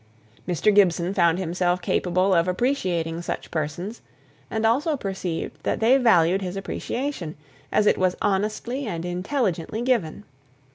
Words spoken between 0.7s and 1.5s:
Gibson found